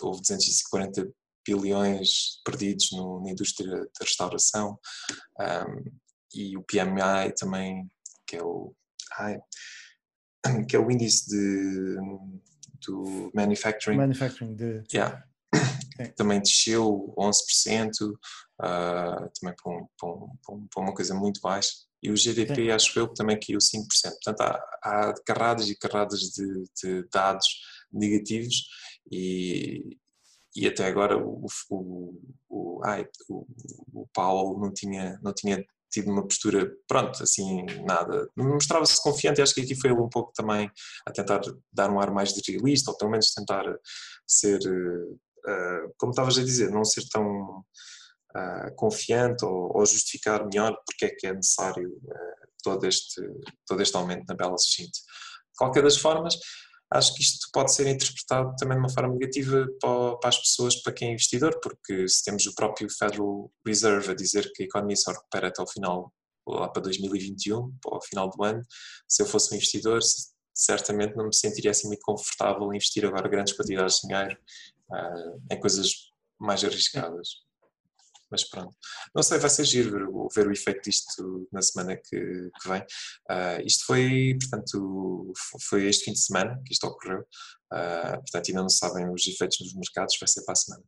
[0.00, 1.10] houve 240
[1.46, 4.78] bilhões perdidos no, na indústria da restauração.
[5.40, 6.05] Um,
[6.36, 7.90] e o PMI também,
[8.26, 8.74] que é o,
[9.18, 9.38] ai,
[10.68, 11.96] que é o índice de,
[12.86, 13.96] do manufacturing.
[13.96, 14.84] Manufacturing de...
[14.92, 15.22] Yeah.
[15.94, 16.08] Okay.
[16.16, 18.18] Também desceu 11%, uh,
[18.60, 21.70] ah, também para, um, para, um, para, uma coisa muito baixa.
[22.02, 22.70] E o GDP, Sim.
[22.70, 23.86] acho eu, que também caiu 5%.
[24.22, 27.46] Portanto, há, há carradas e carradas de, de dados
[27.90, 28.68] negativos
[29.10, 29.98] e,
[30.54, 33.46] e até agora o, o, o, ai, o,
[33.92, 35.64] o Paulo não tinha, não tinha
[35.96, 38.28] tido uma postura, pronto, assim, nada.
[38.36, 40.70] Mostrava-se confiante acho que aqui foi ele um pouco também
[41.06, 41.40] a tentar
[41.72, 43.64] dar um ar mais realista, ou pelo menos tentar
[44.26, 47.60] ser, uh, como estavas a dizer, não ser tão
[48.36, 53.22] uh, confiante ou, ou, justificar melhor porque é que é necessário uh, todo, este,
[53.66, 54.92] todo este aumento na balance sheet.
[54.92, 56.34] De qualquer das formas,
[56.90, 60.92] acho que isto pode ser interpretado também de uma forma negativa para, as pessoas, para
[60.92, 64.96] quem é investidor, porque se temos o próprio Federal Reserve a dizer que a economia
[64.96, 66.12] só recupera até o final,
[66.46, 68.62] lá para 2021, para o final do ano,
[69.08, 70.00] se eu fosse um investidor,
[70.54, 74.38] certamente não me sentiria assim muito confortável em investir agora grandes quantidades de dinheiro
[74.90, 75.90] uh, em coisas
[76.38, 77.45] mais arriscadas
[78.30, 78.74] mas pronto.
[79.14, 82.80] Não sei, vai ser giro ver, ver o efeito disto na semana que, que vem.
[83.30, 85.32] Uh, isto foi, portanto,
[85.68, 89.58] foi este fim de semana que isto ocorreu, uh, portanto ainda não sabem os efeitos
[89.60, 90.84] nos mercados, vai ser para a semana.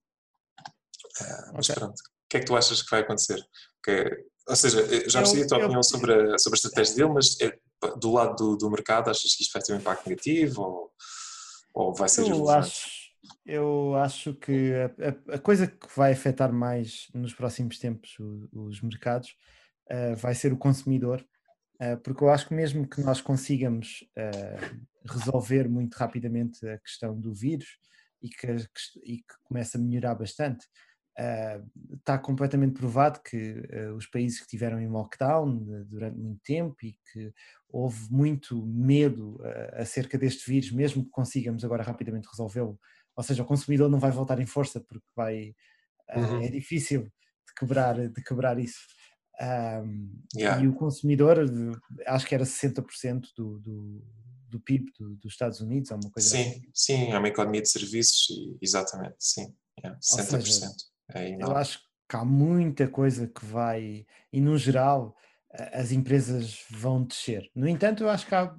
[1.20, 1.74] Uh, mas okay.
[1.74, 3.40] pronto, o que é que tu achas que vai acontecer?
[3.84, 7.12] Que, ou seja, já percebi a tua eu, opinião sobre a, sobre a estratégia dele,
[7.12, 7.58] mas é,
[8.00, 10.92] do lado do, do mercado achas que isto vai ter um impacto negativo ou,
[11.74, 12.97] ou vai ser eu acho
[13.44, 18.80] eu acho que a, a, coisa que vai afetar mais nos próximos tempos os, os
[18.82, 19.34] mercados
[19.90, 21.24] uh, vai ser o consumidor,
[21.80, 27.18] uh, porque eu acho que mesmo que nós consigamos uh, resolver muito rapidamente a questão
[27.18, 27.78] do vírus
[28.22, 28.46] e que,
[29.04, 30.66] e que comece a melhorar bastante,
[31.96, 33.62] está completamente provado que
[33.96, 37.32] os países que tiveram em lockdown durante muito tempo e que
[37.68, 39.40] houve muito medo
[39.72, 42.78] acerca deste vírus, mesmo que consigamos agora rapidamente resolvê-lo,
[43.16, 45.54] ou seja, o consumidor não vai voltar em força porque vai,
[46.10, 46.42] eh, uhum.
[46.44, 48.78] é difícil de quebrar, de quebrar isso.
[49.40, 50.62] Um, Yeah.
[50.62, 51.38] E o consumidor,
[52.06, 54.04] acho que era 60% do, do,
[54.48, 56.52] do PIB do- dos Estados Unidos, ou uma coisa assim.
[56.52, 59.54] Sim, sim, é uma economia de serviços e exatamente, sim.
[59.78, 60.42] Yeah, Ou 60%.
[60.42, 60.70] seja,
[61.14, 65.16] é Eu acho que há muita coisa que vai, e no geral,
[65.72, 67.50] as empresas vão descer.
[67.54, 68.54] No entanto, eu acho que há,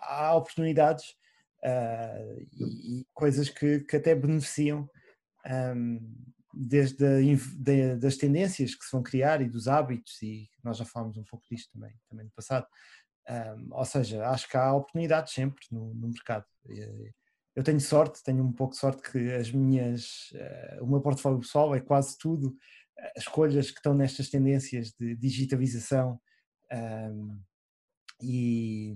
[0.00, 1.14] há oportunidades
[1.64, 2.18] ah,
[2.52, 4.88] e, e coisas que, que até beneficiam
[5.44, 5.98] ahm,
[6.54, 7.18] desde a
[7.58, 11.24] da- das tendências que se vão criar e dos hábitos, e nós já falámos um
[11.24, 12.66] pouco disto também, também no passado.
[13.28, 16.46] Ahm, ou seja, acho que há oportunidades sempre no, no mercado.
[16.68, 17.10] Eh,
[17.58, 21.40] Eu tenho sorte, tenho um pouco de sorte que as minhas, eh, o meu portfólio
[21.40, 22.56] pessoal é quase tudo
[22.96, 26.20] eh, escolhas que estão nestas tendências de digitalização
[26.70, 27.40] ahm,
[28.22, 28.94] e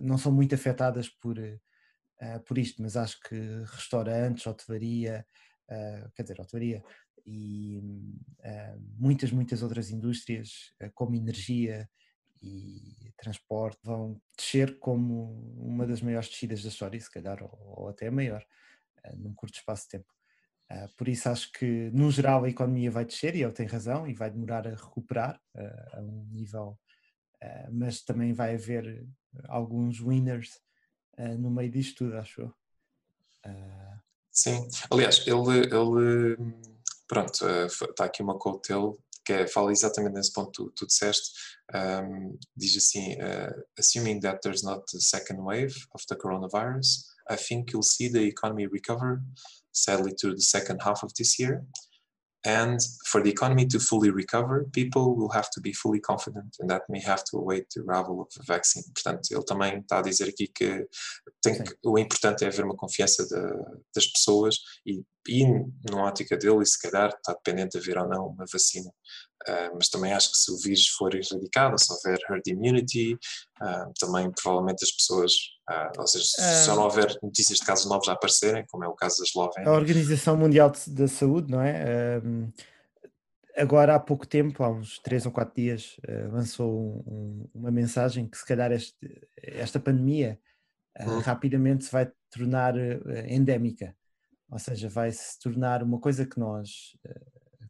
[0.00, 5.26] não são muito afetadas por, eh, por isto, mas acho que restaurantes, hotelaria,
[5.68, 6.82] eh, quer dizer, hotelaria
[7.26, 7.82] e
[8.98, 11.86] muitas, muitas outras indústrias, como energia
[12.44, 17.88] e transporte, vão descer como uma das maiores descidas da história, se calhar, ou, ou
[17.88, 18.44] até maior,
[19.02, 20.12] eh, num curto espaço de tempo.
[20.68, 24.06] Ah, por isso acho que, no geral, a economia vai descer, e ele tem razão,
[24.06, 26.78] e vai demorar a recuperar ah, a um nível,
[27.70, 29.06] mas também vai haver
[29.48, 30.58] alguns winners
[31.38, 32.54] no meio disto tudo, acho eu.
[34.30, 36.36] Sim, aliás, ele, ele
[37.06, 40.86] pronto, está aqui uma quote dele que é- fala exatamente nesse ponto que tu, tu
[40.86, 41.30] disseste,
[41.74, 47.36] um, diz assim, uh, assuming that there's not a second wave of the coronavirus, I
[47.36, 49.22] think you'll see the economy recover,
[49.72, 51.64] sadly to the second half of this year,
[52.46, 56.68] and for the economy to fully recover, people will have to be fully confident and
[56.68, 58.84] that may have to await the arrival of a vaccine.
[58.94, 60.86] Portanto, ele também está a dizer aqui que,
[61.42, 65.44] que o importante é haver uma confiança da- das pessoas e, e
[65.90, 68.90] na ótica dele, e se calhar está dependente de haver ou não uma vacina.
[69.46, 73.18] Ah, mas também acho que se o vírus for erradicado, se houver herd immunity,
[73.60, 75.32] ah, também provavelmente as pessoas,
[75.68, 78.88] ah, ou seja, se só não houver notícias de casos novos a aparecerem, como é
[78.88, 82.20] o caso da Eslovénia, a Organização Mundial da Saúde, não é?
[83.56, 87.70] Agora há pouco tempo, há uns três ou quatro dias, eh, lançou um- um- uma
[87.70, 88.96] mensagem que se calhar este-
[89.40, 90.38] esta pandemia
[90.96, 91.18] ah, Hum.
[91.20, 93.96] rapidamente se vai tornar eh, endémica,
[94.50, 96.96] ou seja, vai se tornar uma coisa que nós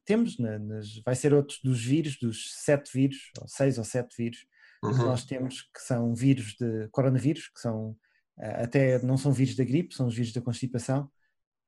[0.04, 4.46] temos, nas- vai ser outros dos vírus, dos sete vírus, ou seis ou sete vírus,
[4.92, 7.96] que Uhum, nós temos que são vírus de coronavírus, que são
[8.38, 11.10] ah, até não são vírus da gripe, são os vírus da constipação.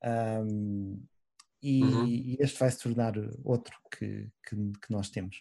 [0.02, 0.98] Ahm,
[1.62, 2.26] e, Uhum.
[2.34, 5.36] e este vai se tornar outro que, que, que nós temos.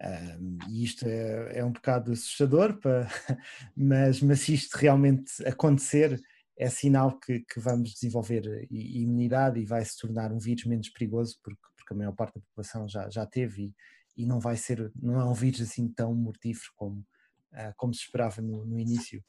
[0.00, 3.06] Ahm, e isto é, é um bocado assustador, pa-
[3.76, 6.20] mas, mas se isto realmente acontecer,
[6.58, 11.38] é sinal que, que vamos desenvolver imunidade e vai se tornar um vírus menos perigoso,
[11.42, 13.74] porque, porque a maior parte da população já, já teve e,
[14.16, 17.06] e não vai ser, não é um vírus assim tão mortífero como,
[17.52, 19.24] ah, como se esperava no, no início.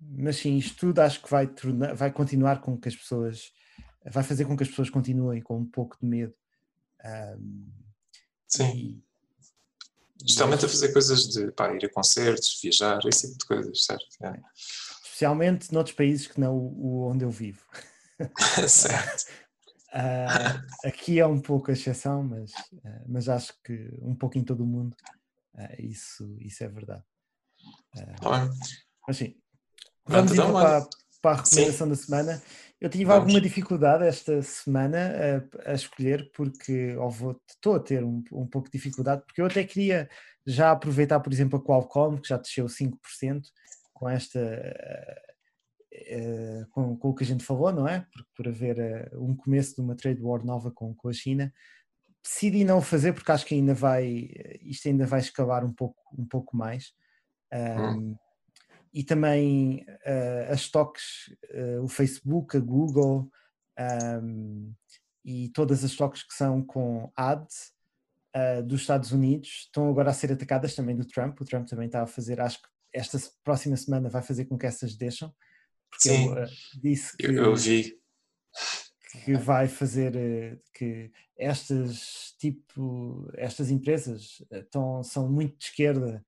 [0.00, 3.50] Mas sim, isto tudo acho que vai, tornar, vai continuar com que as pessoas,
[4.10, 6.34] vai fazer com que as pessoas continuem com um pouco de medo.
[7.04, 7.66] ahm,
[8.46, 8.64] Sim.
[8.76, 9.08] e-
[10.24, 14.04] Especialmente a fazer coisas de pá, ir a concertos, viajar, esse tipo de coisas, certo?
[14.22, 14.40] É.
[15.04, 17.64] especialmente noutros países que não o onde eu vivo.
[18.68, 19.26] certo.
[19.98, 22.52] Ah, aqui é um pouco a exceção, mas,
[22.84, 24.96] ah, mas acho que um pouco em todo o mundo
[25.56, 27.02] ah, isso, isso é verdade.
[27.94, 28.50] Bem.
[29.06, 29.34] Mas sim,
[30.06, 30.88] vamos então, então olha, para,
[31.20, 31.54] para a sim.
[31.56, 32.42] recomendação da semana.
[32.80, 33.22] Eu tive Vamos.
[33.22, 35.10] alguma dificuldade esta semana
[35.64, 39.40] a, a escolher, porque ou vou- estou a ter um, um pouco de dificuldade, porque
[39.40, 40.08] eu até queria
[40.46, 43.48] já aproveitar, por exemplo, a Qualcomm, que já desceu 5%
[43.92, 44.38] com esta.
[45.92, 48.06] Eh, eh, com, com o que a gente falou, não é?
[48.12, 51.52] Por, por haver eh, um começo de uma trade war nova com, com a China.
[52.22, 54.30] Decidi não o fazer porque acho que ainda vai,
[54.62, 56.92] isto ainda vai escalar um pouco, um pouco mais.
[57.52, 58.12] Hum.
[58.12, 58.16] Um,
[58.92, 63.30] e também uh, as stocks, uh, o Facebook, a Google
[64.22, 64.72] um,
[65.24, 67.72] e todas as stocks que são com ads
[68.34, 71.40] uh, dos Estados Unidos estão agora a ser atacadas também do Trump.
[71.40, 74.66] O Trump também está a fazer, acho que esta próxima semana vai fazer com que
[74.66, 75.32] essas deixam,
[75.90, 76.30] porque Sim.
[76.30, 76.48] ele uh,
[76.82, 77.98] disse que, Eu, eu vi.
[79.24, 86.24] que vai fazer uh, que estas tipo estas empresas estão, são muito de esquerda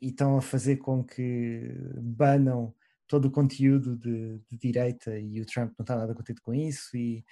[0.00, 1.68] e estão a fazer com que
[2.00, 2.74] banam
[3.06, 6.96] todo o conteúdo de, de direita e o Trump não está nada contente com isso
[6.96, 7.24] e,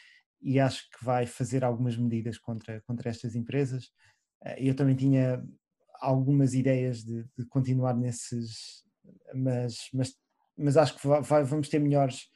[0.43, 3.91] e acho que vai fazer algumas medidas contra, contra estas empresas.
[4.45, 5.43] Eh, Eu também tinha
[6.01, 8.85] algumas ideias de, de continuar nesses,
[9.35, 10.15] mas, mas,
[10.61, 12.29] mas acho que vai- vai- vamos ter melhores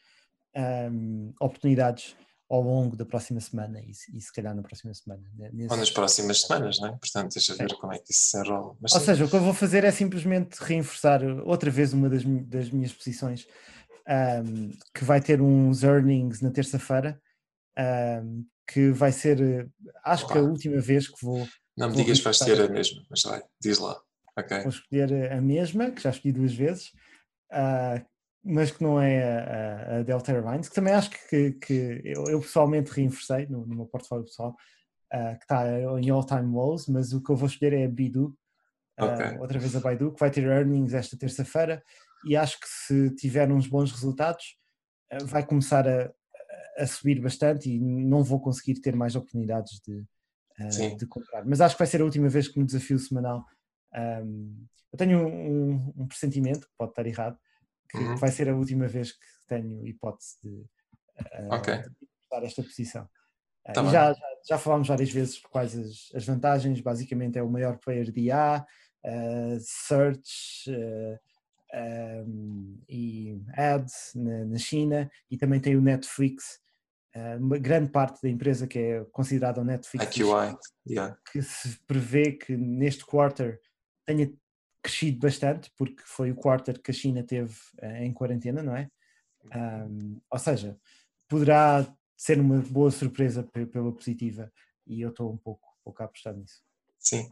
[0.56, 2.16] ahm, oportunidades
[2.48, 5.22] ao longo da próxima semana e, se- e se calhar na próxima semana.
[5.36, 6.92] né, nesse- Ou nas próximas semanas, não é?
[6.92, 8.76] Portanto, deixa ver como é que isso se enrola.
[8.80, 9.06] Mas Ou sim.
[9.06, 12.92] seja, o que eu vou fazer é simplesmente reforçar outra vez uma das, das minhas
[12.92, 13.46] posições,
[14.06, 17.20] ahm, que vai ter uns earnings na terça-feira,
[17.76, 19.68] ahm, que vai ser,
[20.04, 21.46] acho que a última vez que vou,
[21.76, 24.00] não me vou digas que vais ter a mesma, mas vai, diz lá.
[24.36, 24.58] Ok.
[24.62, 26.92] vou escolher a mesma, que já escolhi duas vezes,
[27.50, 28.00] ah,
[28.44, 32.40] mas que não é a, a- Delta Airlines, que também acho que, que eu, eu
[32.40, 34.54] pessoalmente reinversei no, no meu portfólio pessoal,
[35.12, 35.66] ah, que está
[36.00, 38.36] em all-time lows, mas o que eu vou escolher é a Bidu,
[38.98, 39.38] ah, Ok.
[39.40, 41.82] outra vez a Baidu, que vai ter earnings esta terça-feira,
[42.26, 44.56] e acho que se tiver uns bons resultados,
[45.10, 46.12] ah, vai começar a,
[46.78, 50.04] a subir bastante e não vou conseguir ter mais oportunidades de,
[50.96, 51.44] de comprar.
[51.46, 53.44] Mas acho que vai ser a última vez que no desafio semanal
[54.22, 57.38] um, eu tenho um, um pressentimento, pode estar errado,
[57.88, 58.16] que Uhum.
[58.16, 61.76] vai ser a última vez que tenho hipótese de, uh, Ok.
[61.76, 63.04] de disputar esta posição.
[63.04, 67.50] Uh, Tá já, já, já falámos várias vezes quais as, as vantagens, basicamente é o
[67.50, 68.64] maior player de IA,
[69.04, 71.18] uh, search uh,
[72.26, 76.62] um, e ads na, na China e também tem o Netflix,
[77.38, 80.56] uma grande parte da empresa que é considerada o Netflix IQI,
[80.88, 81.16] yeah.
[81.30, 83.60] que se prevê que neste quarter
[84.04, 84.32] tenha
[84.84, 88.90] crescido bastante, porque foi o quarter que a China teve eh, em quarentena, não é?
[89.50, 90.78] Ahm, ou seja,
[91.26, 94.52] poderá ser uma boa surpresa pe- pela positiva
[94.86, 96.62] e eu estou um pouco, um pouco a apostar nisso.
[96.98, 97.26] Sim.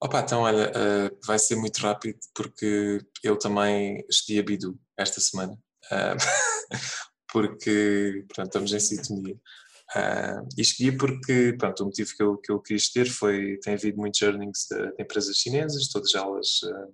[0.00, 5.20] Opa, então olha, eh, vai ser muito rápido porque eu também escolhi a Bidu esta
[5.20, 5.58] semana.
[5.90, 6.14] Ah,
[7.32, 9.38] porque, pronto, estamos em sintonia.
[9.94, 13.74] Ah, e escolhi porque, pronto, o motivo que eu, que eu quis ter foi, tem
[13.74, 16.86] havido muitos earnings de, de empresas chinesas, todas elas ah,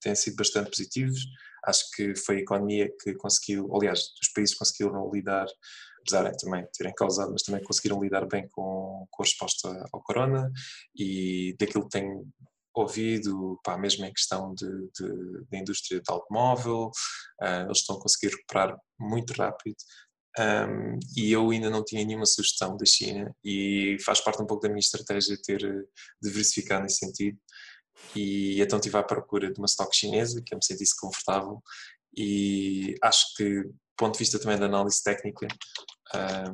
[0.00, 1.20] têm sido bastante positivos.
[1.64, 5.46] Acho que foi a economia que conseguiu, aliás, os países conseguiram lidar,
[6.00, 10.02] apesar de também terem causado, mas também conseguiram lidar bem com, com a resposta ao
[10.02, 10.50] corona
[10.96, 12.26] e daquilo que tenho
[12.74, 16.90] ouvido, pá, mesmo em questão de, de, de indústria de automóvel,
[17.40, 19.76] ah, eles estão a conseguir recuperar muito rápido.
[20.38, 24.62] Um, e eu ainda não tinha nenhuma sugestão da China e faz parte um pouco
[24.62, 25.84] da minha estratégia ter eh,
[26.22, 27.36] diversificado nesse sentido
[28.14, 31.60] e então estive à procura de uma stock chinesa que eu me sentisse confortável
[32.16, 35.48] e acho que do ponto de vista também da análise técnica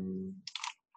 [0.01, 0.35] um,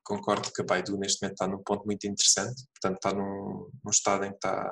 [0.06, 3.92] concordo que a Baidu neste momento está num ponto muito interessante portanto está num, num
[3.92, 4.72] estado em que está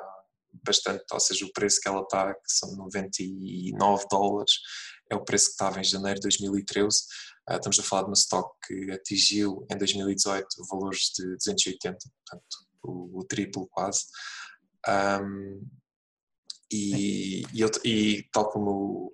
[0.63, 4.53] bastante, ou seja, o preço que ela está, que são 99 dólares,
[5.11, 6.97] é o preço que estava em janeiro de 2013.
[7.49, 12.57] Uh, estamos a falar de uma stock que atingiu em 2018 valores de 280, portanto,
[12.83, 14.05] o, o triplo quase.
[14.87, 15.67] Um,
[16.71, 19.11] e, e, e, tal como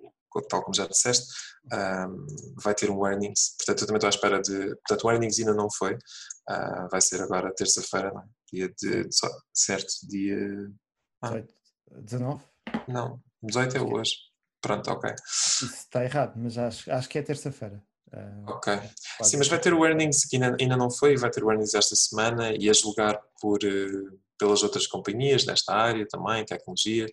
[0.48, 1.26] tal como já disseste,
[1.72, 2.26] um,
[2.62, 5.52] vai ter um earnings, portanto eu também estou à espera de, portanto o earnings ainda
[5.52, 8.56] não foi, uh, vai ser agora terça-feira, é?
[8.56, 9.08] dia de,
[9.52, 10.38] certo, dia...
[11.20, 11.28] Ah.
[11.28, 11.54] 18,
[12.02, 12.44] 19?
[12.88, 14.14] Não, 18 é hoje.
[14.60, 15.14] Pronto, ok.
[15.26, 17.82] Isso está errado, mas acho, acho que é terça-feira.
[18.46, 18.78] Ok.
[19.22, 21.74] Sim, mas vai ter o earnings que ainda, ainda não foi, vai ter o earnings
[21.74, 27.06] esta semana e a julgar por, uh, pelas outras companhias desta área também, tecnologia.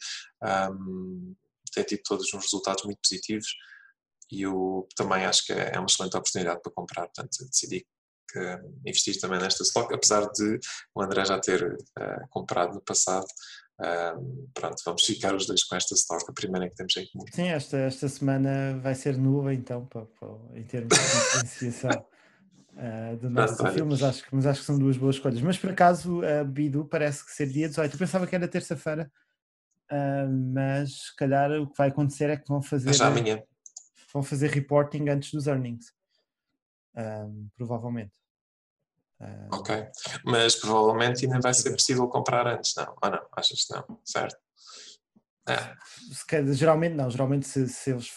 [0.72, 1.36] Um,
[1.74, 3.47] tem tido todos uns resultados muito positivos
[4.32, 7.86] e eu também acho que é uma excelente oportunidade para comprar, portanto decidi
[8.32, 8.39] que
[8.86, 10.60] investir também nesta stock, apesar de
[10.93, 13.28] o André já ter uh, comprado no passado,
[13.80, 17.26] uh, pronto, vamos ficar os dois com esta stock, a primeira que temos em comum.
[17.34, 22.06] Sim, esta, esta semana vai ser nua então, para, para, em termos de diferenciação.
[22.74, 25.42] Uh, do nosso Pronto, desafio, mas acho, que, mas acho que são duas boas escolhas.
[25.42, 27.94] Mas por acaso a Bidu parece que ser dia 18.
[27.94, 29.12] Eu pensava que era terça-feira,
[29.92, 33.42] Uh, mas se calhar o que vai acontecer é que vão fazer já amanhã.
[34.14, 35.92] vão fazer reporting antes dos earnings
[36.96, 38.14] um, provavelmente
[39.22, 39.88] uh, ok,
[40.26, 42.95] mas provavelmente ainda vai ser possível comprar antes, não?
[43.01, 43.28] Ou não?
[43.36, 43.99] Achas que não?
[44.05, 44.38] Certo?
[45.47, 46.53] É.
[46.53, 48.11] geralmente não, geralmente se, se, eles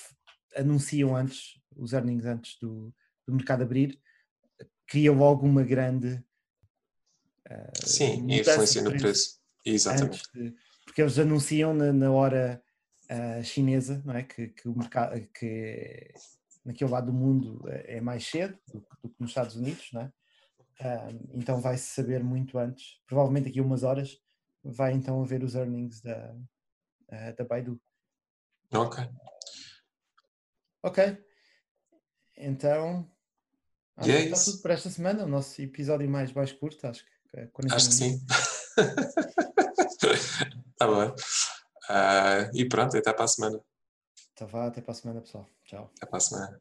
[0.54, 2.94] anunciam antes os earnings antes do,
[3.26, 3.98] do mercado abrir
[4.86, 6.22] cria logo uma grande
[7.50, 12.62] uh, sim, influência no preço exatamente de, porque eles anunciam na, na hora
[13.10, 14.22] uh, chinesa, não é?
[14.22, 16.12] Que, que o mercado, que
[16.64, 20.12] naquele lado do mundo é mais cedo do, do que nos Estados Unidos, não é?
[20.80, 24.18] Uh, então vai-se saber muito antes, provavelmente aqui umas horas,
[24.64, 27.80] vai então haver os earnings da, uh, da Baidu.
[28.72, 29.04] Ok.
[30.82, 31.24] Ok.
[32.36, 33.08] Então.
[33.96, 37.12] Acho é está tudo por esta semana, o nosso episódio mais baixo curto, acho que
[37.34, 38.26] é Acho que sim.
[40.76, 41.08] tá bom.
[41.08, 43.60] Uh, e pronto, até para a semana.
[44.32, 45.48] Então vá, até para a semana, pessoal.
[45.64, 45.90] Tchau.
[45.96, 46.60] Até para a semana.